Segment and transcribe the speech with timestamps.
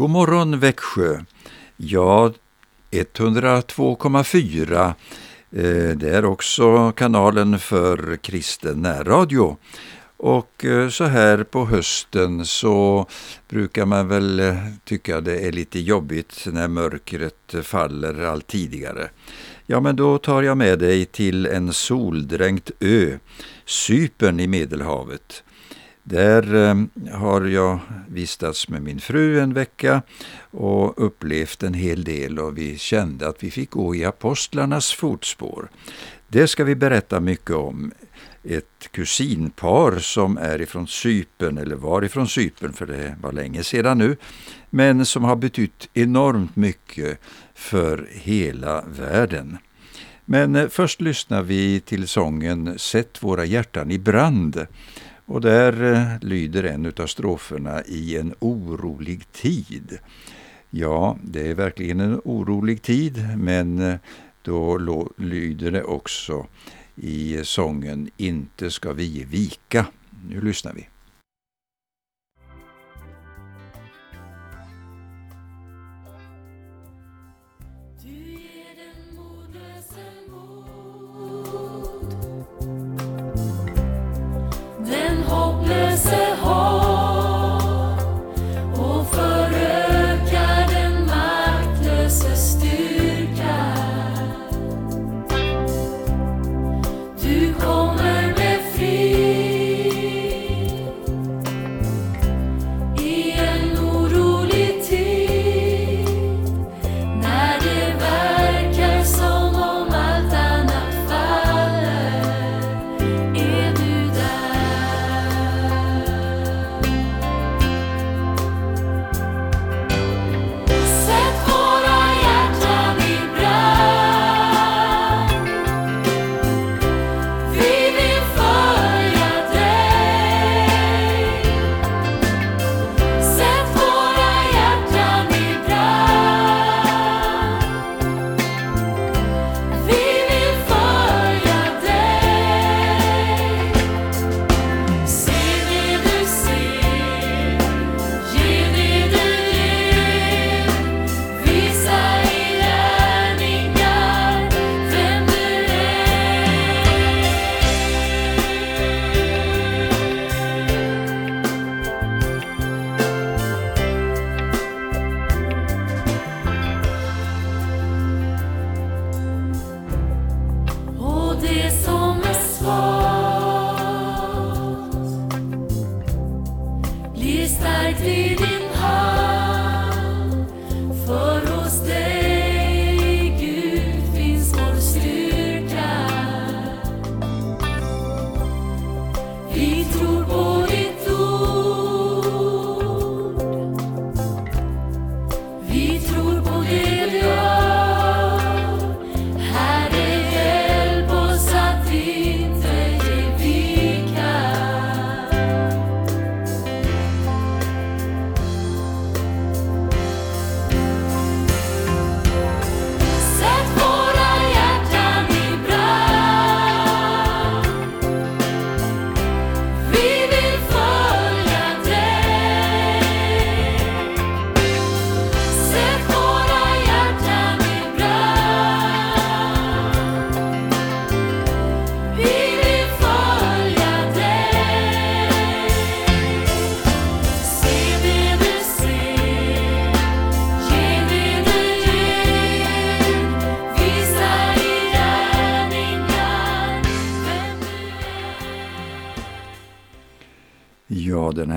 [0.00, 1.20] God morgon Växjö!
[1.76, 2.32] Ja,
[2.90, 4.94] 102,4 eh,
[5.96, 9.56] det är också kanalen för kristen närradio.
[10.16, 13.06] Och eh, så här på hösten så
[13.48, 19.10] brukar man väl eh, tycka det är lite jobbigt när mörkret faller allt tidigare.
[19.66, 23.18] Ja, men då tar jag med dig till en soldränkt ö,
[23.64, 25.42] Sypen i Medelhavet.
[26.10, 26.74] Där eh,
[27.12, 30.02] har jag vistats med min fru en vecka
[30.50, 35.70] och upplevt en hel del och vi kände att vi fick gå i apostlarnas fotspår.
[36.28, 37.92] Det ska vi berätta mycket om.
[38.44, 43.98] Ett kusinpar som är ifrån Sypen, eller var ifrån Sypen för det var länge sedan
[43.98, 44.16] nu,
[44.70, 47.20] men som har betytt enormt mycket
[47.54, 49.58] för hela världen.
[50.24, 54.66] Men eh, först lyssnar vi till sången Sätt våra hjärtan i brand
[55.30, 59.98] och där eh, lyder en av stroferna i en orolig tid.
[60.70, 63.96] Ja, det är verkligen en orolig tid, men eh,
[64.42, 64.78] då
[65.16, 66.46] lyder det också
[66.96, 69.86] i eh, sången Inte ska vi vika.
[70.28, 70.89] Nu lyssnar vi.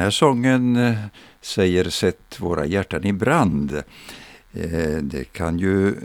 [0.04, 0.96] Här sången eh,
[1.42, 3.84] säger Sätt våra hjärtan i brand.
[4.54, 5.96] Eh, det kan ju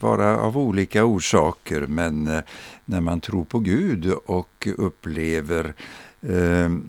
[0.00, 2.40] vara av olika orsaker men eh,
[2.84, 5.74] när man tror på Gud och upplever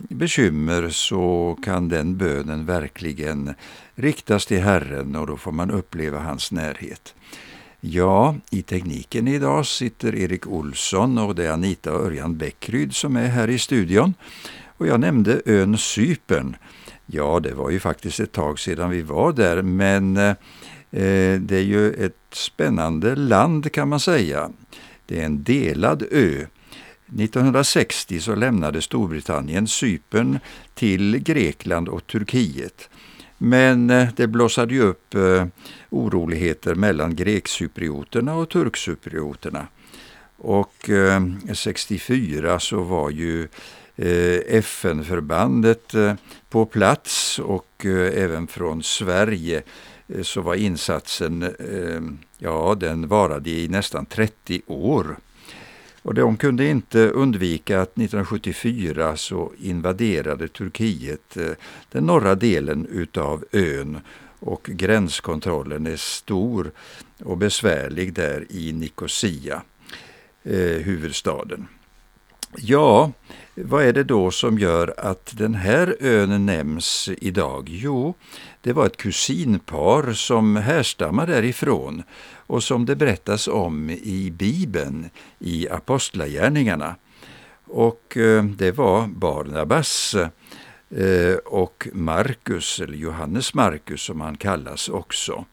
[0.08, 3.54] bekymmer så kan den bönen verkligen
[3.94, 7.14] riktas till Herren och då får man uppleva hans närhet.
[7.80, 13.16] Ja, i tekniken idag sitter Erik Olsson och det är Anita och Örjan Bäckryd som
[13.16, 14.14] är här i studion.
[14.76, 16.56] Och jag nämnde ön Sypen.
[17.06, 20.34] Ja, det var ju faktiskt ett tag sedan vi var där, men eh,
[21.40, 24.50] det är ju ett spännande land kan man säga.
[25.06, 26.46] Det är en delad ö.
[27.06, 30.38] 1960 så lämnade Storbritannien Sypen
[30.74, 32.88] till Grekland och Turkiet.
[33.38, 35.46] Men eh, det blossade ju upp eh,
[35.90, 39.66] oroligheter mellan grekcyprioterna och turkcyprioterna.
[40.36, 41.22] Och eh,
[41.54, 43.48] 64 så var ju
[43.98, 46.14] Eh, FN-förbandet eh,
[46.48, 49.62] på plats och eh, även från Sverige
[50.22, 51.54] så var insatsen,
[52.38, 55.16] ja den varade i nästan 30 år.
[56.02, 61.36] Och de kunde inte undvika att 1974 så invaderade Turkiet
[61.92, 64.00] den norra delen utav ön
[64.40, 66.70] och gränskontrollen är stor
[67.24, 69.62] och besvärlig där i Nicosia,
[70.82, 71.68] huvudstaden.
[72.54, 73.12] Ja,
[73.54, 77.68] vad är det då som gör att den här ön nämns idag?
[77.68, 78.14] Jo,
[78.60, 82.02] det var ett kusinpar som härstammar därifrån
[82.34, 86.96] och som det berättas om i Bibeln, i Apostlagärningarna.
[87.64, 90.14] Och eh, det var Barnabas
[90.90, 95.44] eh, och Markus, eller Johannes Markus som han kallas också.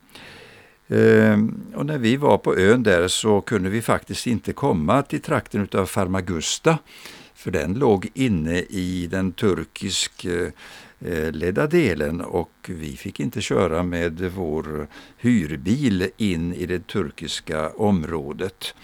[0.88, 5.22] Ehm, och när vi var på ön där så kunde vi faktiskt inte komma till
[5.22, 6.78] trakten av Farmagusta,
[7.36, 10.48] för den låg inne i den turkisk eh,
[11.00, 14.88] eh, ledda delen och vi fick inte köra med vår
[15.18, 18.76] hyrbil in i det turkiska området.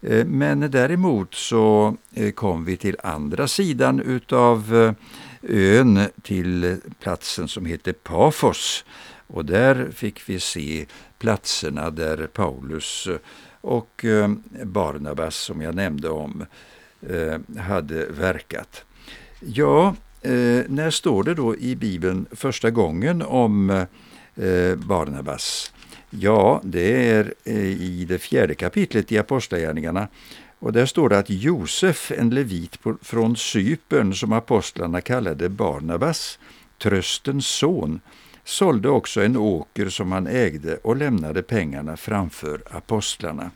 [0.00, 1.96] Eh, men däremot så
[2.34, 4.94] kom vi till andra sidan utav
[5.48, 8.84] ön till platsen som heter Pafos
[9.32, 10.86] och där fick vi se
[11.18, 13.08] platserna där Paulus
[13.60, 14.30] och eh,
[14.64, 16.46] Barnabas som jag nämnde om
[17.08, 18.84] eh, hade verkat.
[19.40, 23.86] Ja, eh, när står det då i Bibeln första gången om
[24.76, 25.72] Barnabas?
[26.10, 30.08] Ja, det är i det fjärde kapitlet i Apostlagärningarna.
[30.58, 36.38] Och där står det att Josef, en levit från Cypern som apostlarna kallade Barnabas,
[36.78, 38.00] tröstens son,
[38.44, 43.50] sålde också en åker som han ägde och lämnade pengarna framför apostlarna.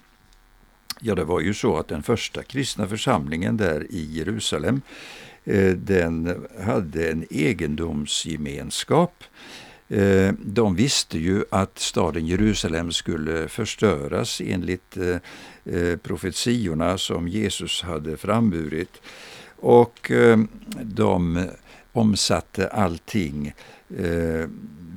[1.01, 4.83] Ja, det var ju så att den första kristna församlingen där i Jerusalem
[5.45, 9.25] eh, den hade en egendomsgemenskap.
[9.89, 18.17] Eh, de visste ju att staden Jerusalem skulle förstöras enligt eh, profetiorna som Jesus hade
[18.17, 19.03] framburit.
[19.59, 20.13] Och
[20.83, 21.49] de
[21.97, 23.53] omsatte allting
[23.99, 24.49] eh,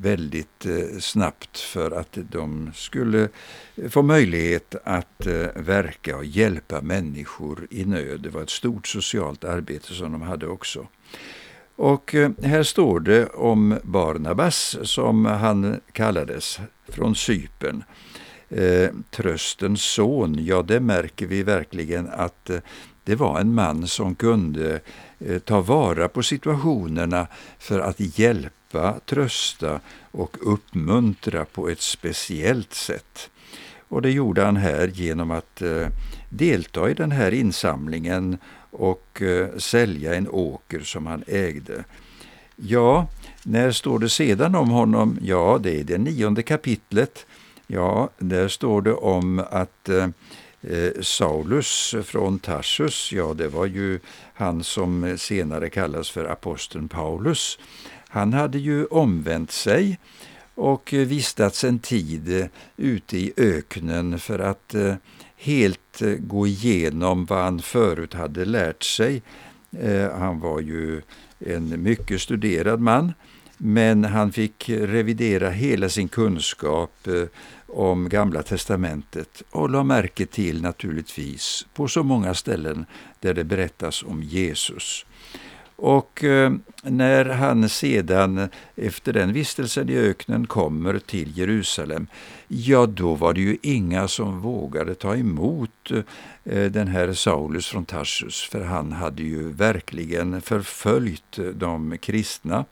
[0.01, 3.29] väldigt eh, snabbt för att de skulle
[3.89, 8.21] få möjlighet att eh, verka och hjälpa människor i nöd.
[8.21, 10.87] Det var ett stort socialt arbete som de hade också.
[11.75, 17.83] Och eh, här står det om Barnabas, som han kallades, från Sypen.
[18.49, 22.59] Eh, tröstens son, ja det märker vi verkligen att eh,
[23.03, 24.81] det var en man som kunde eh,
[25.25, 27.27] Eh, ta vara på situationerna
[27.59, 29.79] för att hjälpa trösta
[30.11, 33.29] och uppmuntra på ett speciellt sätt.
[33.87, 35.87] Och det gjorde han här genom att eh,
[36.29, 38.37] delta i den här insamlingen
[38.71, 41.83] och eh, sälja en åker som han ägde.
[42.55, 43.07] Ja,
[43.43, 45.17] när står det sedan om honom?
[45.21, 47.25] Ja, det är det nionde kapitlet.
[47.67, 49.89] Ja, där står det om att
[50.61, 53.99] eh, Saulus från Tarsus, ja det var ju
[54.33, 57.59] han som senare kallas för aposteln Paulus,
[58.07, 59.99] han hade ju omvänt sig
[60.55, 64.95] och vistats en tid ute i öknen för att eh,
[65.37, 69.21] helt gå igenom vad han förut hade lärt sig.
[69.71, 71.01] Eh, han var ju
[71.39, 73.13] en mycket studerad man,
[73.57, 77.23] men han fick revidera hela sin kunskap eh,
[77.71, 82.85] om Gamla testamentet och la märke till naturligtvis på så många ställen
[83.19, 85.05] där det berättas om Jesus.
[85.81, 92.07] Och eh, när han sedan efter den vistelsen i öknen kommer till Jerusalem,
[92.47, 95.91] ja då var det ju inga som vågade ta emot
[96.43, 102.65] eh, den här Saulus från Tarsus, för han hade ju verkligen förföljt de kristna.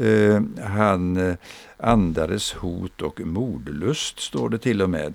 [0.00, 1.34] Eh, han eh,
[1.76, 5.14] andades hot och mordlust, står det till och med,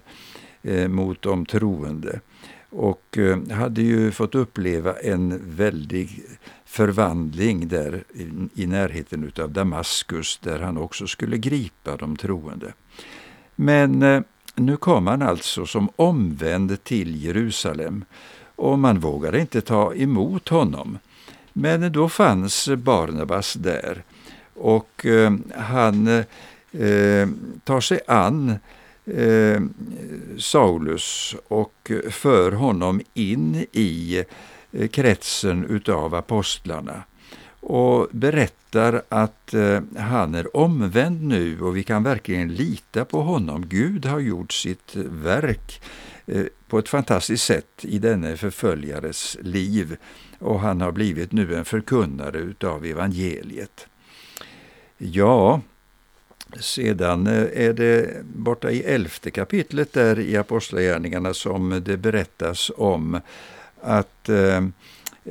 [0.61, 2.19] eh, mot de troende
[2.69, 6.23] och eh, hade ju fått uppleva en väldig
[6.65, 12.73] förvandling där i, i närheten av Damaskus där han också skulle gripa de troende.
[13.55, 14.21] Men eh,
[14.55, 18.05] nu kom han alltså som omvänd till Jerusalem
[18.55, 20.99] och man vågade inte ta emot honom.
[21.53, 24.03] Men då fanns Barnabas där
[24.59, 27.27] och eh, han eh,
[27.63, 28.59] tar sig an
[29.05, 29.61] eh,
[30.37, 34.23] Saulus och för honom in i
[34.71, 37.03] Eh, kretsen utav apostlarna.
[37.61, 43.65] och berättar att eh, han är omvänd nu och vi kan verkligen lita på honom.
[43.67, 45.81] Gud har gjort sitt verk
[46.25, 49.97] eh, på ett fantastiskt sätt i denne förföljares liv
[50.39, 53.87] och han har blivit nu en förkunnare utav evangeliet.
[55.01, 55.61] Ja,
[56.59, 63.21] sedan eh, är det borta i elfte kapitlet där i Apostlagärningarna som det berättas om
[63.81, 64.63] att eh,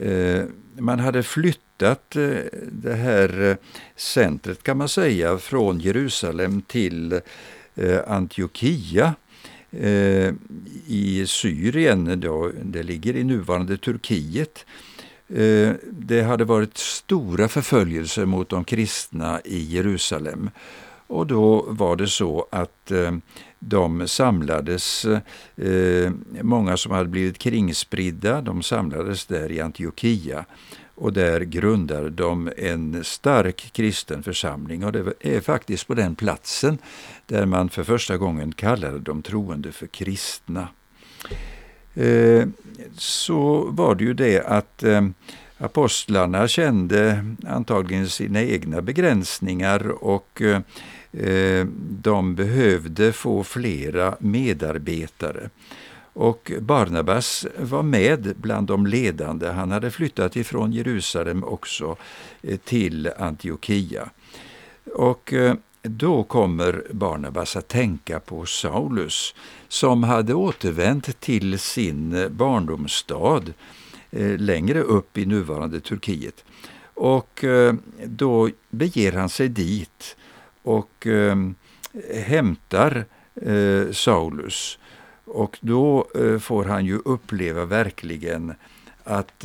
[0.04, 0.44] eh
[0.78, 2.28] man hade flyttat eh,
[2.72, 3.56] det här
[3.96, 7.20] centret kan man säga från Jerusalem till
[7.74, 9.14] eh, Antiochia
[9.70, 10.34] eh,
[10.86, 12.20] i Syrien.
[12.20, 14.64] Då, det ligger i nuvarande Turkiet.
[15.28, 20.50] Eh, det hade varit stora förföljelser mot de kristna i Jerusalem.
[21.06, 23.12] Och då var det så att eh,
[23.58, 25.04] de samlades,
[25.56, 30.44] eh, många som hade blivit kringspridda, de samlades där i Antiochia
[30.94, 36.78] och där grundade de en stark kristen församling och det är faktiskt på den platsen
[37.26, 40.68] där man för första gången kallade de troende för kristna.
[41.98, 42.48] Eh,
[42.96, 45.02] så var det ju det att eh,
[45.58, 55.50] apostlarna kände antagligen sina egna begränsningar och eh, de behövde få flera medarbetare.
[56.12, 59.48] Och Barnabas var med bland de ledande.
[59.48, 61.96] Han hade flyttat ifrån Jerusalem också
[62.64, 64.10] till Antiochia.
[64.94, 65.34] Och
[65.82, 69.34] då kommer Barnabas att tänka på Saulus
[69.68, 73.42] som hade återvänt till sin barndomsstad
[74.10, 76.44] eh, längre upp i nuvarande Turkiet.
[76.94, 80.16] Och eh, då beger han sig dit
[80.62, 81.36] och eh,
[82.14, 83.04] hämtar
[83.92, 84.78] Saulus.
[85.24, 86.06] Och då
[86.40, 88.54] får han ju uppleva verkligen
[89.04, 89.44] att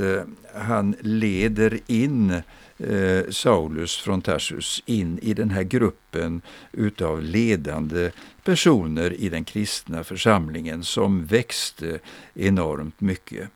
[0.56, 2.42] han leder in
[2.78, 8.12] eh, Saulus från Tarsus in i den här gruppen utav ledande
[8.44, 12.00] personer i den kristna församlingen som växte
[12.34, 13.50] enormt mycket.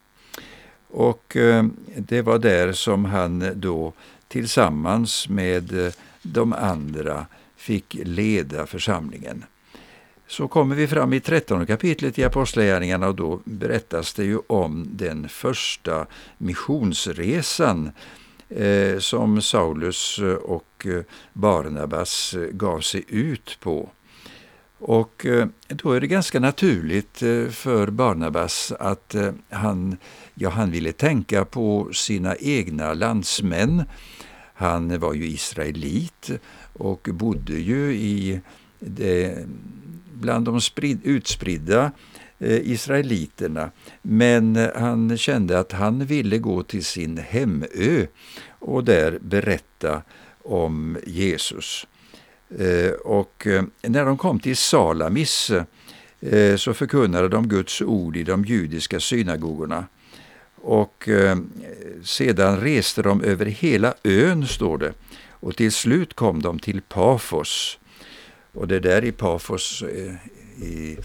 [0.89, 3.93] Och eh, det var där som han då
[4.27, 9.43] tillsammans med eh, de andra fick leda församlingen.
[10.27, 14.87] Så kommer vi fram i 13 kapitlet i Apostlagärningarna och då berättas det ju om
[14.91, 16.05] den första
[16.37, 17.91] missionsresan eh,
[18.49, 23.89] Eh, som Saulus eh, och eh, Barnabas gav sig ut på.
[24.79, 25.25] Och
[25.67, 27.17] då är det ganska naturligt
[27.49, 29.15] för Barnabas att
[29.49, 29.97] han,
[30.33, 33.83] ja, han ville tänka på sina egna landsmän.
[34.53, 36.29] Han var ju israelit
[36.73, 38.41] och bodde ju i
[38.79, 39.45] det,
[40.13, 41.91] bland de sprid, utspridda eh,
[42.39, 43.71] Eh, israeliterna.
[44.01, 48.05] Men eh, han kände att han ville gå till sin hemö
[48.49, 50.01] och där berätta
[50.43, 51.87] om Jesus.
[52.59, 53.47] Eh, och
[53.81, 55.51] när de kom till Salamis
[56.57, 59.85] så förkunnade de Guds ord i de judiska synagogorna.
[60.55, 61.09] Och
[62.03, 64.93] sedan reste de över hela ön, står det,
[65.29, 67.79] och till slut kom de till Pafos.
[68.53, 69.83] Och det där i Pafos,
[70.61, 70.97] i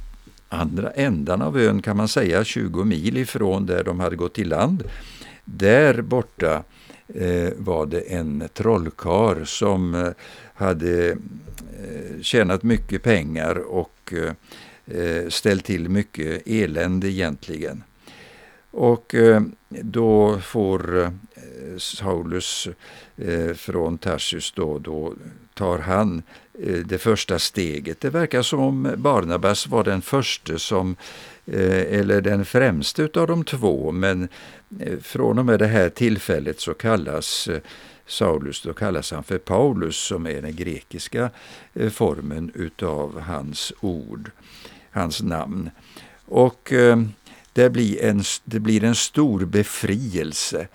[0.52, 4.44] andra ändan av ön kan man säga, 20 mil ifrån där de hade gått i
[4.44, 4.82] land.
[5.44, 6.64] Där borta
[7.08, 10.08] eh, var det en trollkar som eh,
[10.54, 14.32] hade eh, tjänat mycket pengar och eh,
[14.98, 17.82] eh ställt till mycket elände egentligen.
[18.70, 21.10] Och eh, då får eh,
[21.78, 22.68] Saulus
[23.16, 25.14] eh, från Tarsus då, då
[25.54, 26.22] tar han eh,
[26.58, 28.00] Eh, det första steget.
[28.00, 30.96] Det verkar som om Barnabas var den första som,
[31.46, 34.28] eh, eller den främste av de två, men
[34.80, 37.48] eh, från och med det här tillfället så kallas
[38.06, 41.30] Saulus, då kallas han för Paulus som är den grekiska
[41.90, 44.30] formen utav hans ord,
[44.90, 45.70] hans namn.
[46.24, 46.72] Och
[47.52, 50.68] det blir en, det blir en stor befrielse.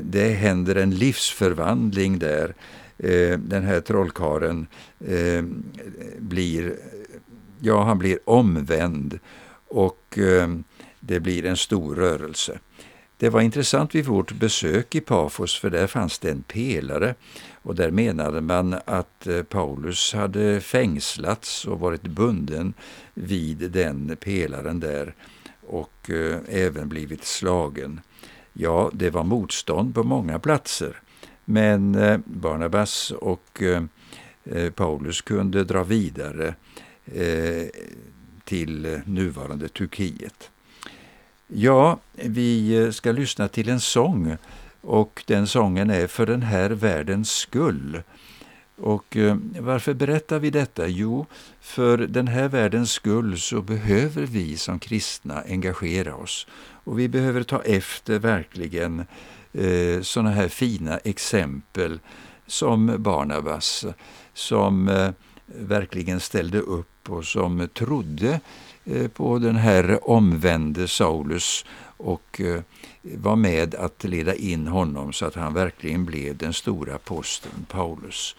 [0.00, 2.54] Det händer en livsförvandling där.
[3.02, 4.66] Eh, den här trollkaren
[5.06, 5.44] eh,
[6.18, 6.76] blir,
[7.60, 9.18] ja, han blir omvänd
[9.68, 10.48] och eh,
[11.00, 12.58] det blir en stor rörelse.
[13.16, 17.14] Det var intressant vid vårt besök i Pafos för där fanns det en pelare
[17.62, 22.74] och där menade man att eh, Paulus hade fängslats och varit bunden
[23.14, 25.14] vid den pelaren där
[25.66, 28.00] och eh, även blivit slagen.
[28.52, 31.00] Ja, det var motstånd på många platser.
[31.50, 33.82] Men eh, Barnabas och eh,
[34.44, 36.54] eh, Paulus kunde dra vidare
[38.44, 40.50] till nuvarande Turkiet.
[41.46, 44.36] Ja, vi ska lyssna till en sång
[44.80, 48.02] och den sången är För den här världens skull.
[48.76, 49.16] Och
[49.58, 50.88] varför berättar vi detta?
[50.88, 51.26] Jo,
[51.60, 56.46] för den här världens skull så behöver vi som kristna engagera oss.
[56.84, 59.06] Och vi behöver ta efter verkligen
[59.52, 61.98] eh, sådana här fina exempel
[62.46, 63.86] som Barnabas,
[64.34, 65.10] som eh,
[65.46, 68.40] verkligen ställde upp och som trodde
[68.84, 71.64] eh, på den här omvände Saulus
[71.96, 72.62] och eh,
[73.02, 78.36] var med att leda in honom så att han verkligen blev den stora aposteln Paulus.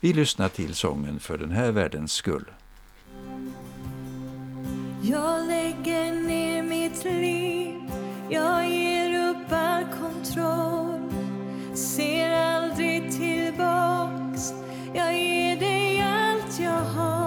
[0.00, 2.44] Vi lyssnar till sången för den här världens skull.
[5.02, 7.80] Jag lägger ner mitt liv,
[8.30, 11.12] jag ger tappar kontroll.
[11.74, 14.52] Ser aldrig tillbaks,
[14.94, 17.21] jag ger dig allt jag har.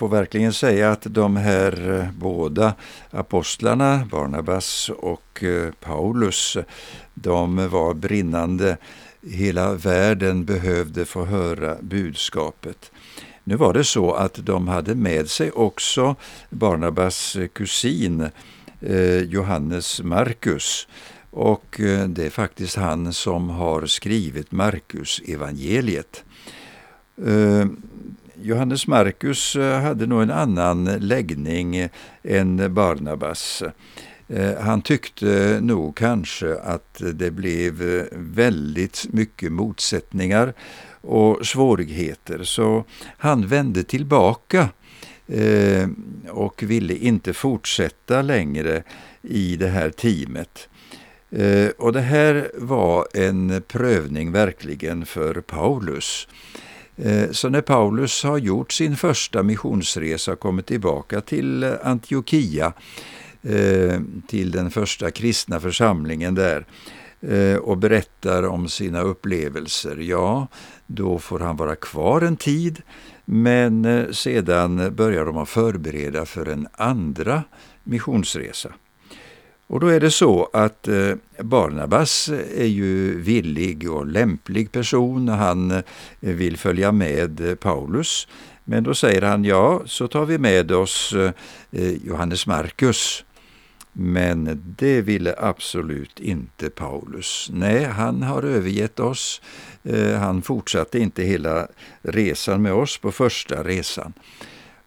[0.00, 2.74] Får verkligen säga att de här eh, båda
[3.10, 6.56] apostlarna, Barnabas och eh, Paulus,
[7.14, 8.76] de var brinnande.
[9.22, 12.90] Hela världen behövde få höra budskapet.
[13.44, 16.16] Nu var det så att de hade med sig också
[16.50, 18.28] Barnabas kusin
[18.80, 20.88] eh, Johannes Markus.
[21.30, 26.24] Och det är faktiskt han som har skrivit Markus evangeliet.
[28.42, 31.88] Johannes Marcus eh, hade nog en annan läggning
[32.22, 33.62] än Barnabas.
[34.28, 40.54] Eh, han tyckte nog kanske att det blev eh, väldigt mycket motsättningar
[41.00, 42.84] och svårigheter, så
[43.18, 44.68] han vände tillbaka
[46.28, 48.82] och ville inte fortsätta längre
[49.22, 50.68] i det här teamet.
[51.78, 56.28] Och det här var en prövning verkligen för Paulus.
[57.02, 62.72] Eh, så när Paulus har gjort sin första missionsresa och kommit tillbaka till eh, Antiochia,
[63.42, 66.66] eh, till den första kristna församlingen där,
[67.60, 70.46] och berättar om sina upplevelser, ja,
[70.86, 72.82] då får han vara kvar en tid.
[73.24, 77.42] Men sedan börjar de att förbereda för en andra
[77.84, 78.72] missionsresa.
[79.70, 85.28] Och då är det så att eh, Barnabas är ju villig och lämplig person.
[85.28, 85.82] Han eh,
[86.20, 88.28] vill följa med eh, Paulus.
[88.64, 91.14] Men då säger han ja, så tar vi med oss
[92.04, 93.24] Johannes Markus.
[93.92, 97.50] Men det ville absolut inte Paulus.
[97.52, 99.42] Nej, han har övergett oss.
[100.18, 101.68] Han fortsatte inte hela
[102.02, 104.12] resan med oss på första resan.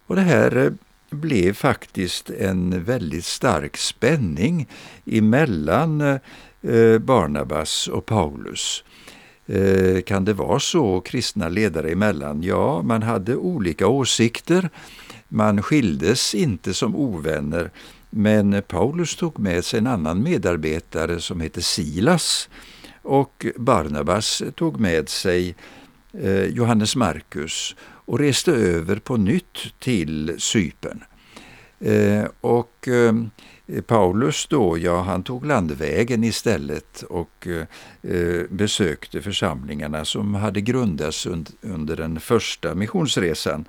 [0.06, 0.74] Och det här
[1.14, 4.68] blev faktiskt en väldigt stark spänning
[5.06, 8.84] emellan eh, Barnabas och Paulus.
[9.46, 12.42] Eh, kan det vara så kristna ledare emellan?
[12.42, 14.70] Ja, man hade olika åsikter.
[15.28, 17.70] Man skildes inte som ovänner,
[18.10, 22.48] men Paulus tog med sig en annan medarbetare som hette Silas
[23.02, 25.54] och Barnabas tog med sig
[26.12, 31.04] eh, Johannes Markus och reste över på nytt till Cypern.
[31.80, 33.14] Eh, och eh,
[33.86, 37.66] Paulus då, ja han tog landvägen istället och eh,
[38.12, 43.64] eh besökte församlingarna som hade grundats und under den första missionsresan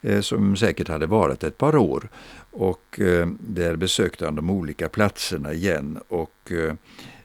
[0.00, 2.08] eh, som säkert hade varit ett par år.
[2.50, 6.74] Och eh, där besökte han de olika platserna igen och eh,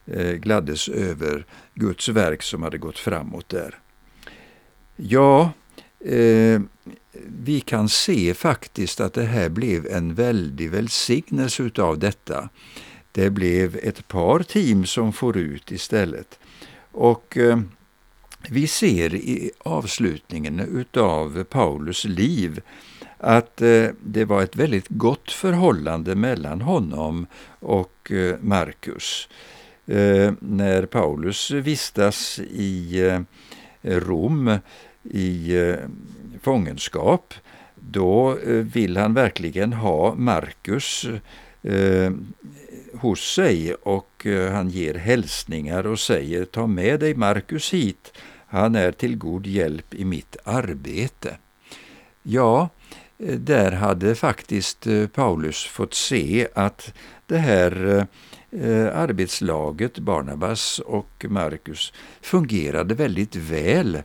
[0.05, 3.79] eh gladdes över Guds verk som hade gått framåt där.
[4.95, 5.51] Ja,
[6.05, 6.61] eh,
[7.27, 12.49] vi kan se faktiskt att det här blev en väldig välsignelse utav detta.
[13.11, 16.39] Det blev ett par team som får ut istället.
[16.91, 17.59] Och eh,
[18.49, 22.61] vi ser i avslutningen utav Paulus liv
[23.17, 27.27] att eh, det var ett väldigt gott förhållande mellan honom
[27.59, 29.29] och eh, Markus.
[29.85, 33.19] Eh, när Paulus vistas i eh,
[33.81, 34.57] Rom
[35.09, 35.75] i eh,
[36.41, 37.33] fångenskap,
[37.75, 41.05] då eh, vill han verkligen ha Markus
[41.63, 42.11] eh,
[42.93, 48.13] hos sig och eh, han ger hälsningar och säger ta med dig Markus hit,
[48.47, 51.37] han är till god hjälp i mitt arbete.
[52.23, 52.69] Ja,
[53.17, 56.93] eh, där hade faktiskt eh, Paulus fått se att
[57.27, 58.05] det här
[58.51, 64.01] eh, arbetslaget, Barnabas och Markus, fungerade väldigt väl.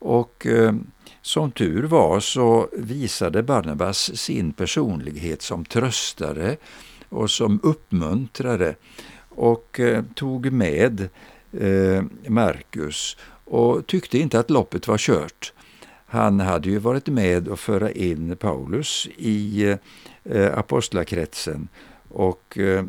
[0.00, 0.72] Och eh,
[1.22, 6.56] som tur var så visade Barnabas sin personlighet som tröstare
[7.08, 8.74] och som uppmuntrare
[9.28, 11.08] och eh, tog med
[11.52, 15.52] eh, Markus och tyckte inte att loppet var kört.
[16.06, 19.76] Han hade ju varit med och föra in Paulus i
[20.24, 21.68] eh, apostlakretsen
[22.10, 22.84] och eh,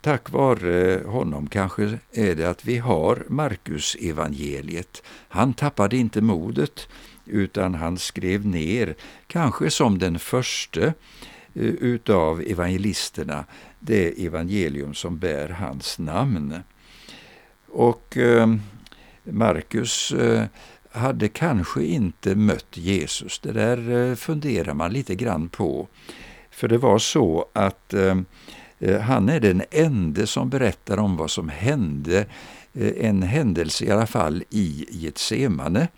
[0.00, 5.02] tack vare eh, honom kanske är det att vi har Marcus evangeliet.
[5.28, 6.88] Han tappade inte modet
[7.26, 8.94] utan han skrev ner,
[9.26, 10.92] kanske som den första eh,
[11.64, 13.44] utav evangelisterna,
[13.80, 16.54] det evangelium som bär hans namn.
[17.68, 18.54] Och eh,
[19.24, 20.44] Markus eh,
[20.90, 23.38] hade kanske inte mött Jesus.
[23.38, 25.88] Det där eh, funderar man lite grann på.
[26.50, 28.14] För det var så att eh
[28.82, 32.26] Eh, han är den enda som berättar om vad som hände,
[32.74, 35.88] eh, en händelse i alla fall i Getsemane,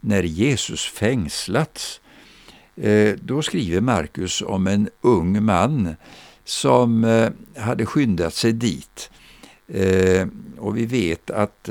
[0.00, 2.00] när Jesus fängslats.
[2.76, 5.96] Eh, då skriver Markus om en ung man
[6.44, 7.04] som
[7.56, 9.10] hade skyndat sig dit.
[10.58, 11.68] Och vi vet att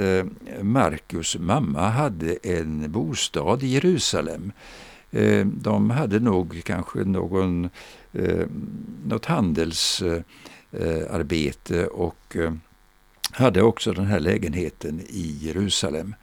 [0.62, 4.52] Markus mamma hade en bostad i Jerusalem.
[5.44, 7.70] De hade nog kanske någon,
[9.06, 9.26] något
[10.80, 12.54] Eh, arbete och eh,
[13.32, 16.16] hade också den här lägenheten i Jerusalem.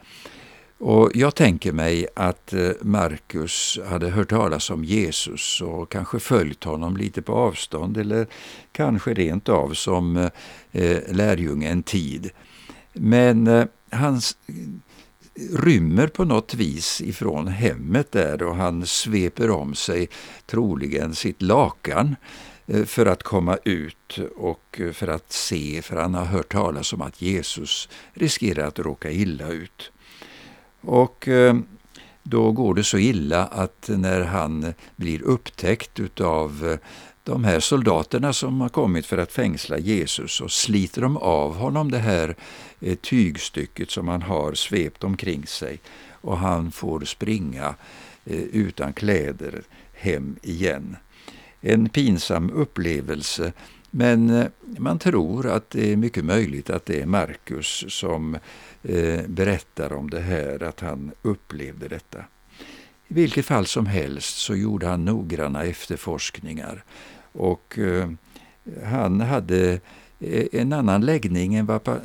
[0.79, 6.65] Och Jag tänker mig att eh, Markus hade hört talas om Jesus och kanske följt
[6.65, 8.27] honom lite på avstånd eller
[8.73, 10.31] kanske rent av som
[11.09, 12.31] lärjunge en tid.
[12.93, 14.21] Men han
[15.57, 20.09] rymmer på något vis ifrån hemmet där och han sveper om sig
[20.47, 22.17] troligen sitt lakan
[22.71, 26.93] Eh, för att komma ut och eh, för att se, för han har hört talas
[26.93, 29.93] om att Jesus riskerar att råka illa ut.
[30.81, 31.57] Och eh,
[32.23, 36.79] då går det så illa att när han blir upptäckt utav
[37.25, 41.91] de här soldaterna som har kommit för att fängsla Jesus så sliter de av honom
[41.91, 42.35] det här
[43.01, 45.81] tygstycket som han har svept omkring sig
[46.11, 47.75] och han får springa
[48.53, 50.97] utan kläder hem igen.
[51.61, 53.53] En pinsam upplevelse.
[53.91, 58.35] Men eh, man tror att det är mycket möjligt att det är Markus som
[58.83, 62.19] eh, berättar om det här, att han upplevde detta.
[63.09, 66.85] I vilket fall som helst så gjorde han noggranna efterforskningar.
[67.33, 68.11] Och eh,
[68.85, 69.81] han hade
[70.53, 72.01] en annan läggning än vad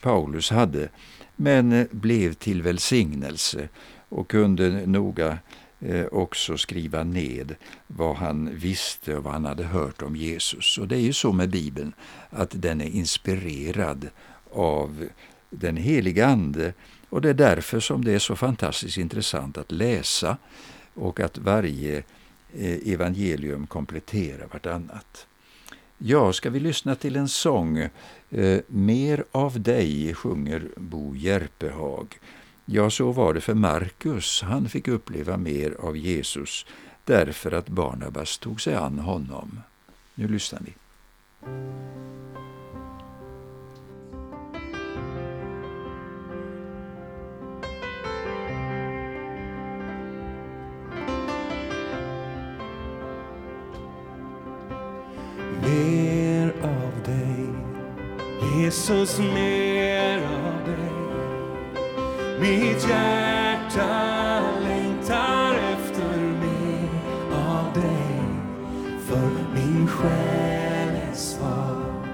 [0.00, 0.88] Paulus hade
[1.36, 3.68] men blev till välsignelse.
[4.08, 5.38] Och kunde noga
[5.80, 7.54] Eh, också skriva ned
[7.86, 10.78] vad han visste och vad han hade hört om Jesus.
[10.78, 11.92] Och det är ju så med Bibeln
[12.30, 14.08] att den är inspirerad
[14.52, 15.08] av
[15.50, 16.72] den heliga Ande
[17.08, 20.36] och det är därför som det är så fantastiskt intressant att läsa
[20.94, 22.02] och att varje
[22.54, 25.26] eh, evangelium kompletterar vartannat.
[25.98, 27.88] Ja, ska vi lyssna till en sång?
[28.30, 32.18] Eh, Mer av dig sjunger Bo Järpehag.
[32.72, 34.42] Ja, så var det för Markus.
[34.42, 36.66] Han fick uppleva mer av Jesus
[37.04, 39.60] därför att Barnabas tog sig an honom.
[40.14, 40.74] Nu lyssnar vi.
[55.62, 57.48] Mer av dig,
[58.62, 59.69] Jesus, mer.
[62.40, 66.88] Mitt hjärta längtar efter mer
[67.34, 68.22] av dig.
[69.06, 72.06] För min själ är svag,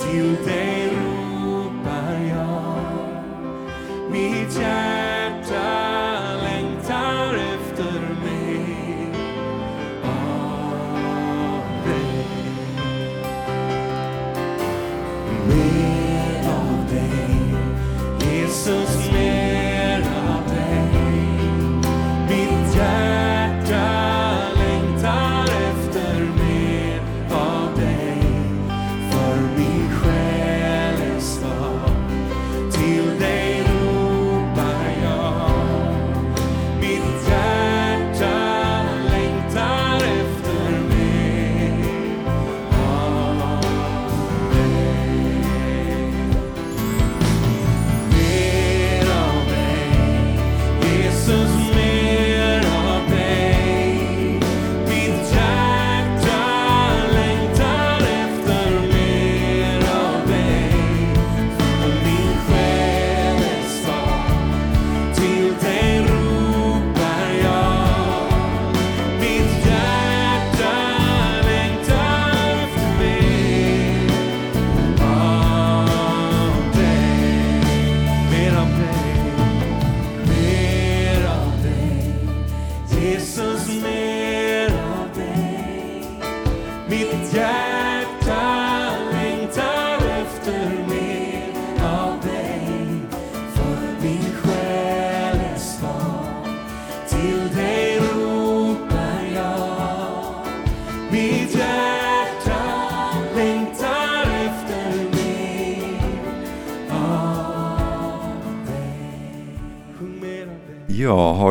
[0.00, 0.91] till dig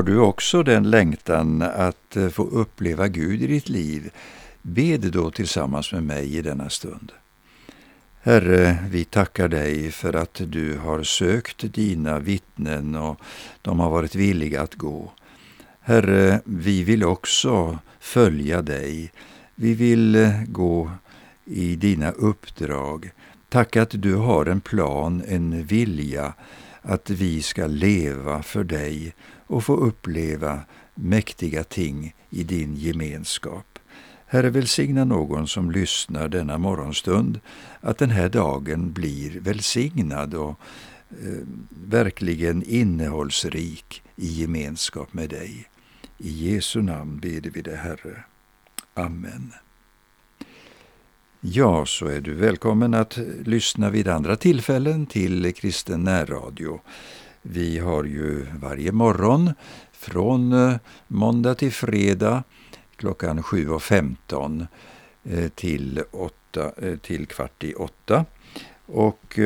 [0.02, 4.10] har du också den längtan att eh, få uppleva Gud i ditt liv?
[4.62, 7.12] Be det då tillsammans med mig i denna stund.
[8.22, 13.20] Herre, vi tackar dig för att du har sökt dina vittnen och
[13.62, 15.12] de har varit villiga att gå.
[15.82, 19.12] Herre, vi vill också följa dig.
[19.56, 20.92] Vi vill eh, gå
[21.46, 23.12] i dina uppdrag.
[23.50, 26.34] Tack att du har en plan, en vilja
[26.82, 29.14] att vi ska leva för dig
[29.52, 30.60] och få uppleva
[30.96, 33.80] mäktiga ting i din gemenskap.
[34.26, 37.40] Herre, välsigna någon som lyssnar denna morgonstund,
[37.82, 40.60] att den här dagen blir välsignad och
[41.10, 45.70] eh, verkligen innehållsrik i gemenskap med dig.
[46.18, 48.24] I Jesu namn ber vi det, Herre.
[48.94, 49.54] Amen.
[51.42, 56.82] Ja, så är du välkommen att lyssna vid andra tillfällen till Kristen närradio.
[57.42, 59.54] Vi har ju varje morgon
[59.92, 60.76] från eh,
[61.08, 62.44] måndag till fredag
[62.96, 64.68] klockan 7.15
[65.24, 68.26] eh, till, 8, eh, till kvart i åtta.
[68.86, 69.40] Och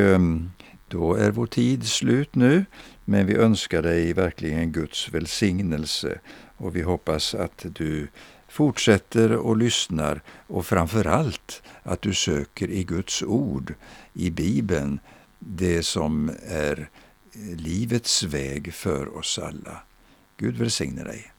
[0.87, 2.65] då är vår tid slut nu,
[3.05, 6.19] men vi önskar dig verkligen Guds välsignelse
[6.57, 8.07] och vi hoppas att du
[8.47, 13.73] fortsätter och lyssnar och framför allt att du söker i Guds ord,
[14.13, 14.99] i Bibeln,
[15.39, 16.89] det som är
[17.55, 19.83] livets väg för oss alla.
[20.37, 21.34] Gud välsigne dig.